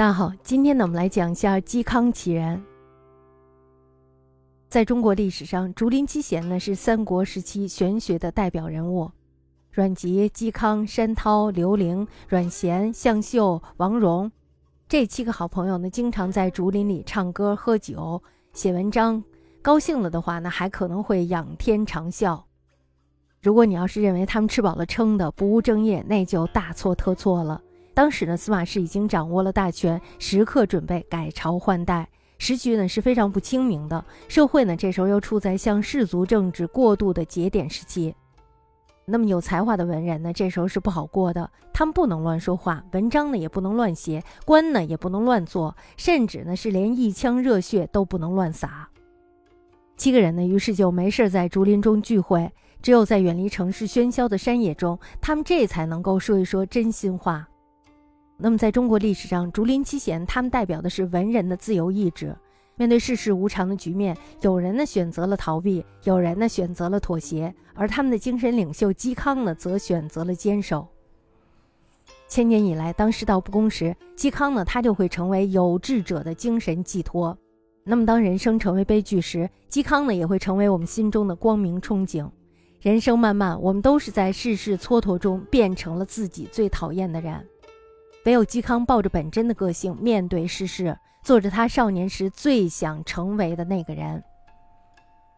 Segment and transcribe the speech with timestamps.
[0.00, 2.64] 大家好，今天呢，我们来讲一下嵇康其人。
[4.66, 9.10] 在中国历史上，竹林七贤呢是三国时期玄学的代表人物，
[9.70, 14.32] 阮籍、嵇康、山涛、刘伶、阮咸、向秀、王戎
[14.88, 18.22] 这七个好朋友呢，经常在竹林里唱歌、喝酒、
[18.54, 19.22] 写文章。
[19.60, 22.40] 高兴了的话呢，还可能会仰天长啸。
[23.42, 27.60] 如果你要是认为他们吃饱了撑的不务正业，那就大错特错了。
[27.92, 34.04] 当时呢，司马氏已经掌握了大权，时刻准备改朝换代，时局呢是非常不清明的。
[34.28, 38.14] 社会呢，这时候又处在向氏族政治过渡的节点时期。
[39.04, 41.50] 那么有才华的文人呢，这时候是不好过的。
[41.72, 48.88] 他们不能乱说话，文章呢也不能乱写，官呢也不能乱做，甚至呢是连一腔热血都不能乱洒。
[49.96, 57.48] 七个人呢，于是就没事在竹林中聚会，只有在远离城市喧嚣的山野中，他们这才能够说一说真心话。
[58.42, 62.34] 那么，在中国历史上，竹林七贤他们代表的是文人的自由意志。
[62.76, 70.88] 面对世事无常的局面，有人呢选择了逃避，有人呢选择了妥协，而他们的精神领袖嵇康呢，则选择了坚守。
[72.26, 77.36] 千年以来，当世道不公时，嵇康呢，他就会成为有志者的精神寄托。
[77.84, 82.26] 那么，当人生成为悲剧时，嵇康呢，也会成为我们心中的光明憧憬。
[82.80, 87.46] 人生漫漫，我们都是在世事蹉跎中变成了自己最讨厌的人。
[88.24, 94.22] 唯有嵇康抱着本真的个性面对世事，做着他少年时最想成为的那个人。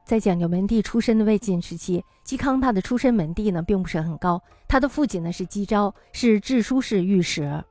[0.04, 4.42] 在讲究门第出身的魏晋时期，嵇康他的出身门第呢并不是很高。
[4.66, 7.62] 他的父亲呢是嵇昭，是治书侍御史；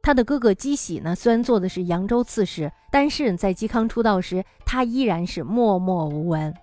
[0.00, 6.54] 他的哥哥嵇喜呢虽然做的是扬州刺史，但是在嵇康出道时，他依然是默默无闻。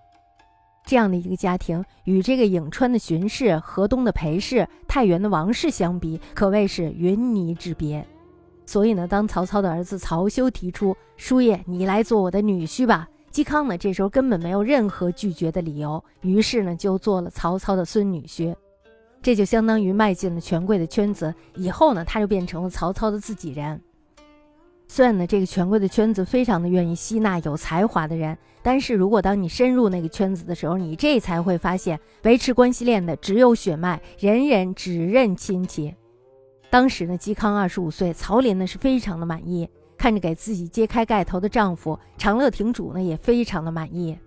[0.89, 8.03] 这样的一个家庭，与这个颍川的荀氏、河东的裴氏、太原的王氏相比，可谓是云泥之别。
[8.65, 18.55] 所以呢，当曹操的儿子曹休提出“叔爷，你来做我的女婿吧”，嵇康呢，这时候根本没有任何拒绝的理由，于是呢，就做了曹操的孙女婿。
[19.21, 23.79] 这就相当于迈进了权贵的圈子，以后呢，他就变成了曹操的自己人。
[24.91, 35.93] 虽然呢，这个权贵的圈子非常的愿意吸纳有才华的人，但是如果当你深入那个圈子的时候，你这才会发现，维持关系链的只有血脉，人人只认亲戚。
[36.71, 44.17] 当时呢，嵇康二十五岁，曹林呢是非常的满意，看着给自己揭开盖头的丈夫长乐亭主呢也非常的满意。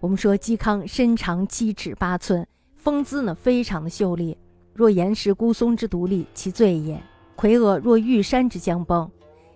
[0.00, 2.44] 我们说嵇康身长七尺八寸，
[2.74, 4.36] 风姿呢非常的秀丽，
[4.74, 6.98] 若岩石孤松之独立，其最也；
[7.36, 9.08] 魁峨若玉山之将崩。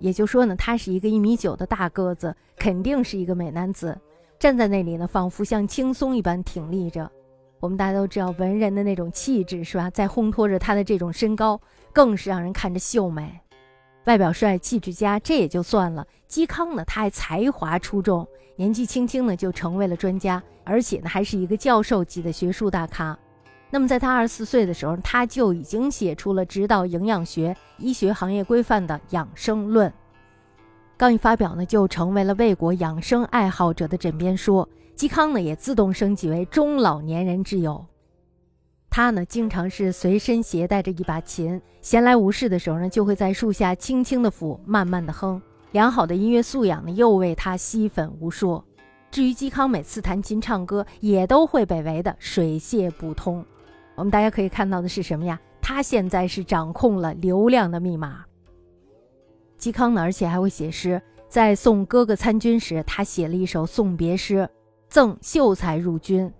[0.04, 3.98] 也就说呢，他是一个一米九的大个子，肯定是一个美男子，
[4.38, 7.10] 站在那里呢，仿佛像青松一般挺立着。
[7.58, 9.88] 我们大家都知道文人的那种气质是吧？
[9.88, 11.58] 在烘托着他的这种身高，
[11.90, 13.40] 更是让人看着秀美。
[14.04, 16.06] 外表帅，气质佳，这也就算了。
[16.28, 23.18] 嵇康呢，他还才华出众，年纪轻轻呢就成为了专家，而且呢还是一个教授级的学术大咖。
[23.74, 29.90] 那么，在他二十四岁的时候，他就已经写出了指导营养学、医学行业规范的《养生论》，
[30.96, 34.68] 刚一发表呢，就成为了魏国养生爱好者的枕边书。
[34.96, 37.84] 嵇康呢，也自动升级为中老年人之友。
[38.88, 45.42] 他呢，经常是随身携带着一把琴，闲来无事的时候呢，就会在树下轻轻的抚，慢慢的哼。
[45.72, 48.62] 良好的音乐素养呢，又为他吸粉无数。
[49.10, 53.44] 至于嵇康每次弹琴唱歌，也都会被围得水泄不通。
[53.94, 55.40] 我们大家可以看到的是什么呀？
[55.60, 58.24] 他现在是掌控了流量的密码。
[59.58, 61.00] 嵇康呢，而且还会写诗。
[61.28, 64.48] 在送哥哥参军时，他写了一首送别诗，
[64.88, 66.30] 赠秀才入军。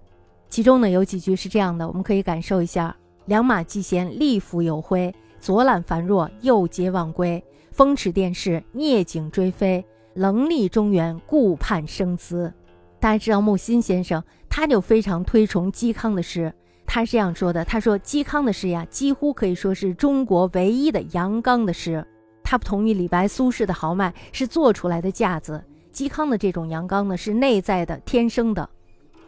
[0.49, 2.95] 其中呢，有几句是这样的，我们可以感受一下：
[3.27, 7.43] 良马季贤，力服有辉；左揽繁若，右接忘归。
[7.73, 9.83] 风驰电掣，聂景追飞；
[10.15, 12.53] 棱立中原，顾盼生姿。
[13.01, 16.55] 大家知道木心先生，他就非常推崇嵇康的诗。
[16.87, 22.07] 他是这样说的：“他说，嵇康的诗呀，几乎可以说是中国唯一的阳刚的诗。
[22.43, 28.69] 他不同于李白、苏轼的豪迈是做出来的架子，嵇康的这种阳刚呢，是内在的、天生的。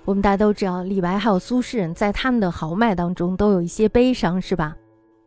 [0.04, 4.76] 我们大家都知道，李白还有苏轼在他们的豪迈当中都有一些悲伤，是吧？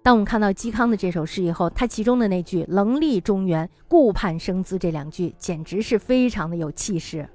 [0.01, 7.27] 当我们看到嵇康的这首诗以后，他其中的那句‘棱立中原，顾盼生姿’这两句，简直是非常的有气势。”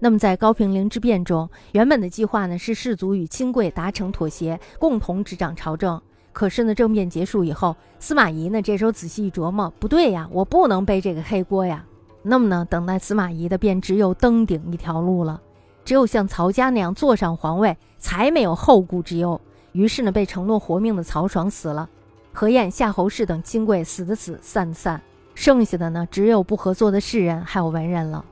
[0.00, 6.00] 那么，在高平陵之变中，原本的计划呢是士族与亲贵达成妥协，共同执掌朝政。
[6.32, 11.84] 可是呢，政变结束以后，司马懿呢这时候仔细一琢磨，不对呀，我不能背这个黑锅呀。
[12.22, 15.40] 那么呢，等待司马懿的便只有登顶一条路了，
[15.84, 19.40] 只有像曹家那样坐上皇位，才没有后顾之忧。
[19.72, 21.90] 于是呢，被承诺活命的曹爽死了，
[22.32, 25.02] 何晏、夏侯氏等亲贵死的死，散的散。
[25.34, 28.24] 剩下的呢，只有不合作的士人还有文人了。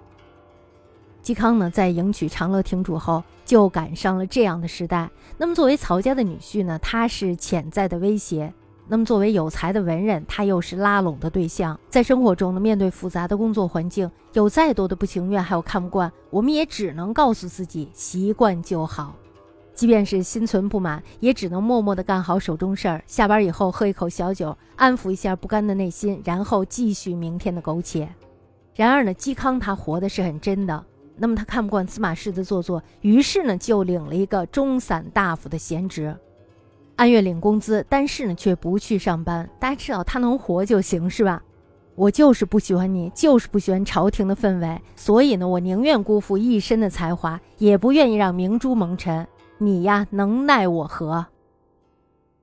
[1.26, 5.11] 嵇康呢，在迎娶长乐亭主后，就赶上了这样的时代。
[5.37, 8.49] 那么，作为曹家的女婿呢，他是潜在的威胁；
[8.87, 11.76] 那么，作为有才的文人，他又是拉拢的对象。
[11.88, 19.17] 在生活中呢，面对复杂的工作环境，有再多的不情愿，还有看不惯，我们也只能告诉自己，习惯就好。
[19.75, 23.02] 即便是心存不满，也只能默默地干好手中事儿。
[23.08, 28.08] 下班以后喝一口小酒，安抚一下不甘的内心，然后继续明天的苟且。
[28.76, 30.84] 然而呢，嵇康他活的是很真的。
[31.18, 36.14] 那么他看不惯司马氏的做作，于是呢就领了一个中散大夫的闲职，
[36.96, 39.48] 按月领工资，但是呢却不去上班。
[39.58, 41.42] 大家知道他能活就行，是吧？
[41.94, 49.26] 我就是不喜欢你，就是不喜欢朝廷的氛围，所以呢我宁愿辜负一身的才华，也不愿意让明珠蒙尘。
[49.56, 51.24] 你呀能奈我何？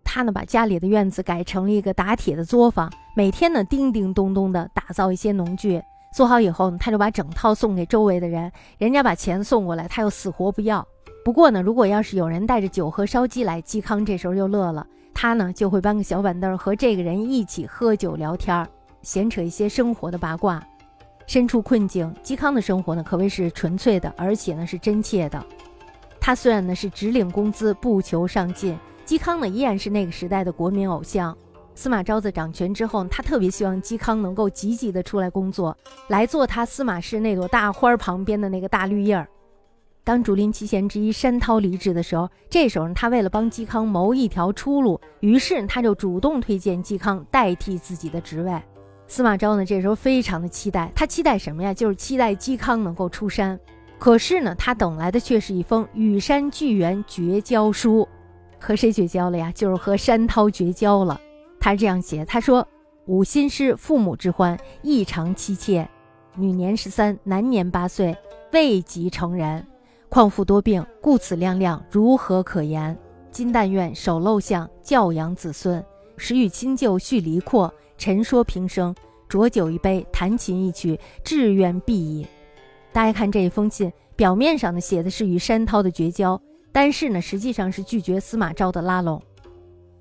[0.04, 5.80] 他呢把家里的院子改成了一个打铁的作坊，每天呢叮叮咚咚的打造一些农具。
[6.14, 10.88] 做好以后呢，他就把整套送给周围的人，人家把钱送过来，他又死活不要。
[11.26, 18.68] 不过呢，如果要是有人带着酒和烧鸡来，嵇康这时候又乐了，他呢就会搬个小板凳和这个人一起喝酒聊天，
[19.02, 20.64] 闲扯一些生活的八卦。
[21.26, 25.44] 身处困境，嵇康的生活呢可谓是纯粹的，而且呢是真切的。
[26.20, 28.78] 他虽然呢是只领工资，不求上进，
[29.08, 31.36] 嵇康呢依然是那个时代的国民偶像。
[31.76, 35.76] 司马昭在掌权之后，他特别希望嵇康能够积极的出来工作，
[36.08, 39.28] 来做他司马氏那朵大花旁边的那个大绿叶儿。
[40.04, 48.62] 当竹林七贤之一山涛离职的时候，这时候他为了帮嵇康谋一条出路，于是他就主动推荐嵇康代替自己的职位。
[49.08, 51.74] 司马昭呢，这时候非常的期待，他期待什么呀？
[51.74, 53.60] 就是期待嵇康能够出山。
[53.98, 58.08] 可是呢，他等来的却是一封与山巨源绝交书，
[58.60, 59.52] 和谁绝交了呀？
[59.56, 61.20] 就是和山涛绝交了。
[61.64, 62.68] 他是这样写，他说
[63.08, 65.90] ：“吾心失父母之欢，异常妻妾。
[66.36, 68.18] 女年十三，男年八岁，
[68.52, 69.66] 未及成人，
[70.10, 72.98] 况父多病，故此亮亮，如何可言？
[73.32, 75.82] 今但愿守陋巷，教养子孙，
[76.18, 78.94] 时与亲旧叙离阔，陈说平生，
[79.30, 82.28] 浊酒一杯，弹琴一曲，志愿毕矣。”
[82.92, 86.42] 大家看这一封信，表面上呢写的是与山涛的绝交，
[86.74, 89.24] 但是呢实际上是拒绝司马昭的拉拢。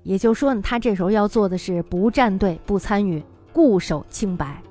[0.03, 4.61] 也就是说呢，他这时候要做的是不站队、不参与，固守清白。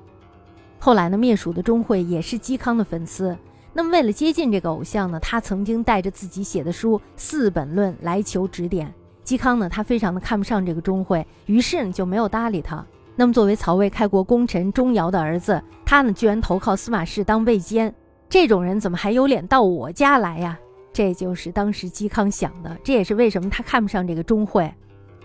[0.79, 3.35] 后来呢，灭蜀的钟会也是嵇康的粉丝。
[3.73, 8.93] 那么为了接近这个偶像呢，他曾经带着自己写的书《四本论》来求指点。
[9.25, 12.85] 嵇康呢，他非常的看不上这个钟会，于是呢就没有搭理他。
[13.15, 17.93] 那么作为曹魏开国功臣钟繇的儿子，他呢居然投靠司马氏当魏监，
[18.29, 20.59] 这种人怎么还有脸到我家来呀？
[20.91, 24.71] 这就是当时嵇康想的，这也是为什么他看不上这个钟会。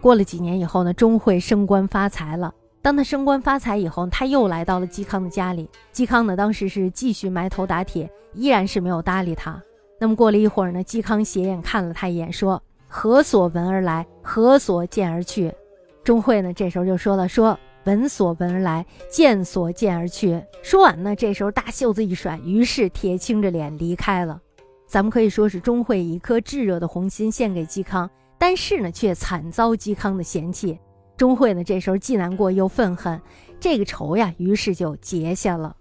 [0.01, 2.55] 过了几年以后呢，钟会升官发财了。
[2.81, 5.69] 当他升官发财以后，他又来到了嵇康的家里。
[5.93, 9.61] 嵇康呢，当时是继续埋头打铁，依然是没有搭理他。
[9.99, 14.07] 那么过了一会儿呢，嵇康斜眼看了他一眼，说：“何所闻而来？
[14.23, 15.53] 何所见而去？”
[16.05, 24.41] 钟会呢，这时候就说了：“说闻所闻而来，见所见而去。”说完呢，这时候大袖子一甩，于是铁青着脸离开了。
[24.87, 28.09] 咱们可以说是钟会以一颗炙热的红心献给嵇康。
[28.39, 30.79] 但是呢，却惨遭嵇康的嫌弃。
[31.17, 33.21] 钟会呢，这时候既难过又愤恨，
[33.59, 35.75] 这个仇呀，于是就结下了。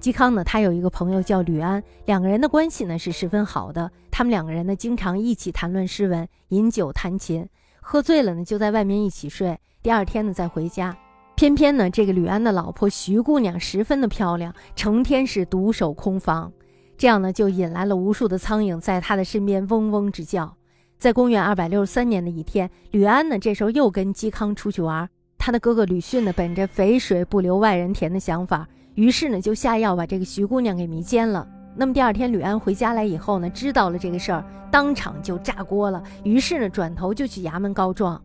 [0.00, 3.88] 嵇康呢，他有一个朋友叫吕安，两个人的关系呢是十分好的。
[4.10, 7.48] 他们两个人呢，经常一起谈论诗文，饮酒弹琴，
[7.80, 9.56] 喝醉了呢，就在外面一起睡。
[9.80, 10.96] 第二天呢，再回家。
[11.36, 16.52] 偏偏呢，这个吕安的老婆徐姑娘十分的漂亮，成天是独守空房，
[16.98, 20.56] 这样呢，就引来了无数的苍蝇在他的身边嗡嗡直叫。
[21.02, 25.10] 在公元二百六十三年的一天，吕安呢这时候又跟嵇康出去玩。
[25.36, 31.44] 他的哥哥吕逊呢，本着肥水不流外人田的想法，于是呢就下药把这个徐姑娘给迷奸了。
[31.74, 36.00] 那么第二天吕安回家来以后呢，知道了这个事儿，当场就炸锅了。
[36.22, 38.22] 于是呢转头就去衙门告状。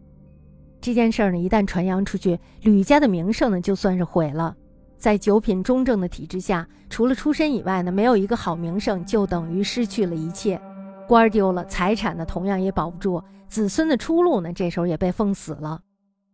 [0.80, 4.56] 这件事儿呢一旦传扬出去，吕家的名声呢就算是毁了。
[5.00, 10.62] 在九品中正的体制下，除了出身以外呢，没有一个好名声，就等于失去了一切。
[11.08, 15.80] 官丢了，财产呢同样也保不住，子孙的出路呢这时候也被封死了。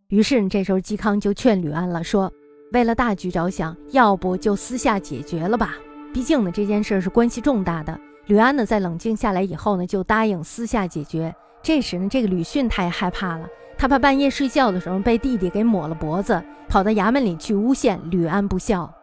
[0.07, 2.31] 于是呢这时候嵇康就劝吕安了，说
[2.73, 5.75] ：“为了大局着想，要不就私下解决了吧？
[6.13, 11.35] 毕竟呢这件事是关系重大的。”吕安呢在冷静下来以后呢，就答应私下解决。
[11.61, 18.93] 这时呢，这个吕逊他也害怕了，他怕半夜睡觉的时候被弟弟给抹了脖子，跑到衙门里去诬陷吕安不孝。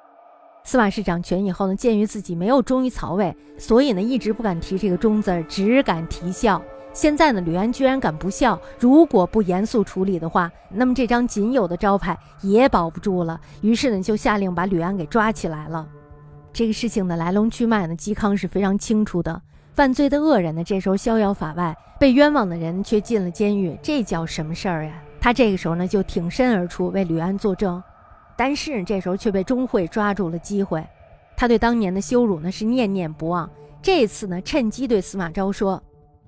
[0.71, 6.63] 司马氏掌权以后呢，鉴于自己没有忠于曹魏，所以呢一直不敢提这个忠字儿，只敢提孝。
[6.93, 13.41] 现在呢，吕安居然敢不孝，如果不严肃处理的话，那么这张仅有的招牌也保不住了。
[13.63, 15.89] 于是呢，就下令把吕安给抓起来了。
[16.53, 19.43] 这个事情的来龙去脉呢，嵇康是非常清楚的。
[19.75, 24.93] 犯罪的恶人呢，这时候逍遥法外，被冤枉的人却进了监狱，这叫什么事儿呀？
[25.21, 27.83] 他这个时候呢，就挺身而出为吕安作证，
[28.41, 30.83] 但是这时候却被钟会抓住了机会。
[31.37, 33.51] 他对当年的羞辱呢是念念不忘，
[33.83, 35.83] 这次呢趁机对司马昭说：“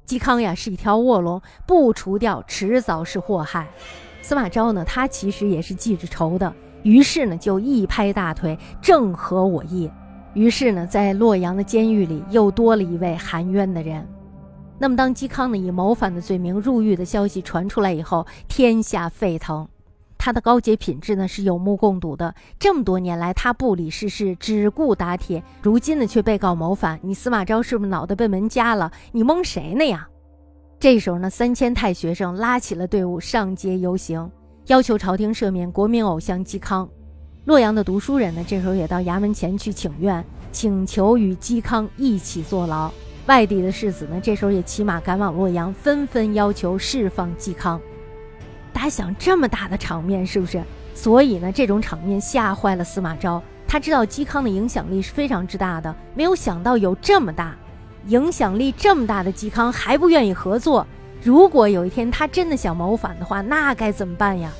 [0.06, 3.66] 嵇康呀是一条卧龙，不除掉迟早是祸害。”
[4.20, 9.90] 司马昭呢，他其实也是记着仇的，于是呢就一拍大腿，正合我意。
[10.34, 14.06] 于是呢，在洛阳的监狱里又多了一位含冤的人。
[14.78, 19.66] 那么，当嵇康呢以谋反的罪名入狱的消息传出来以后，天下沸腾。
[20.24, 22.32] 他的高洁品质呢是有目共睹的。
[22.56, 26.96] 这么多年来，他不理世事，只顾打铁，如今呢却被告谋反。
[27.02, 28.92] 你司马昭是不是脑袋被门夹了？
[29.10, 30.06] 你蒙谁呢呀？
[30.78, 34.30] 这时候呢，三千太学生拉起了队伍上街游行，
[34.68, 36.88] 要求朝廷赦免国民偶像嵇康。
[37.44, 42.88] 洛阳的读书人呢，这时候也到衙门前去请愿，请求与嵇康一起坐牢。
[43.26, 47.80] 外地的士子呢，这时候也骑马赶往洛阳，纷纷要求释放嵇康。
[48.72, 50.62] 大家想，这么大的场面是不是？
[50.94, 53.42] 所以呢，这种场面吓坏了司马昭。
[53.66, 57.56] 他知道嵇康的影响力是非常之大的，没有想到有这么大
[58.08, 60.86] 影响力这么大的嵇康还不愿意合作。
[61.22, 64.50] 如果有一天他真的想谋反的话，那该怎么办呀？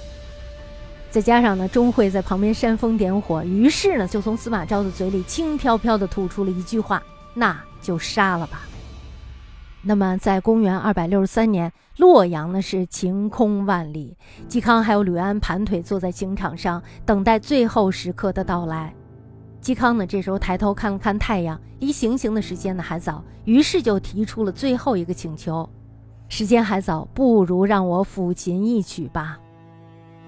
[1.11, 7.02] 再加上呢，钟会在旁边煽风点火，于是呢，就从司马昭的嘴里轻飘飘地吐出了一句话
[7.35, 8.62] ：“那就杀了吧。”
[9.84, 14.16] 那么，在公元二百六十三年，洛阳呢是晴空万里，
[14.48, 18.94] 嵇康还有吕安盘腿坐在刑场上，等待最后时刻的到来。
[19.60, 25.68] 嵇康呢，这时候抬头看了看太阳，离行刑的时间呢还早，于是就提出了最后一个请求
[26.28, 29.38] ：“时间还早，不如让我抚琴一曲吧。”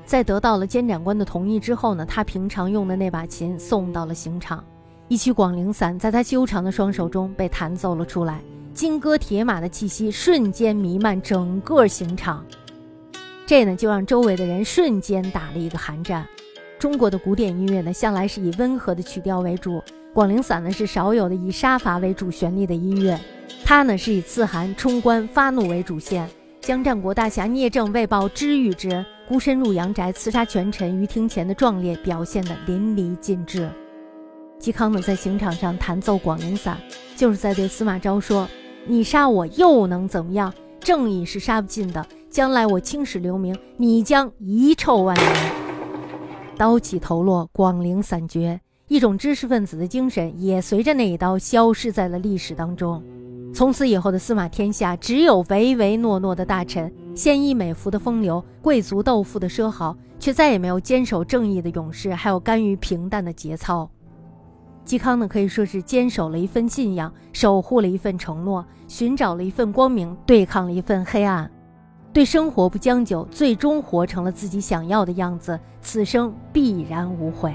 [0.04, 4.64] 在得到了监斩官的同意之后呢，他平常用的那把琴送到了刑场，
[5.06, 8.40] 一曲《广陵散》在他修长的双手中被弹奏了出来，
[8.75, 12.45] 金戈铁马的气息瞬间弥漫整个刑场，
[13.47, 16.26] 这呢就让周围的人瞬间打了一个寒战。
[16.76, 19.78] 中国的古典音乐呢，向来是以温和的曲调为主，
[20.12, 23.16] 《广陵散》呢是少有的以杀伐为主旋律的音乐，
[23.64, 26.28] 它呢是以刺寒、冲冠、发怒为主线，
[26.61, 29.07] 将战国大侠聂政为报知遇之。
[29.28, 33.71] 孤身入阳宅刺杀权臣于庭前的壮烈表现得淋漓尽致。
[34.61, 36.76] 嵇康呢，在刑场上弹奏《广陵散》，
[37.16, 38.47] 就是在对司马昭说
[38.87, 40.53] ：“你杀我又能怎么样？
[40.79, 42.05] 正义是杀不尽的。
[42.31, 45.35] 将来我青史留名，你将遗臭万年。”
[46.59, 53.03] 刀起头落，广陵散绝，一种知识分子的精神也随着那一刀消失在了历史当中。
[53.55, 63.88] 从此以后的司马天下，只有唯唯诺诺的大臣，鲜衣美服的风流，贵族斗富的奢豪，却再也没有坚守正义的勇士，还有甘于平淡的节操。
[64.85, 71.50] 嵇康呢，可以说是坚守了一份信仰，守护了一份承诺，寻找了一份光明，对抗了一份黑暗，
[72.12, 77.55] 对生活不将就，最终活成了自己想要的样子，此生必然无悔。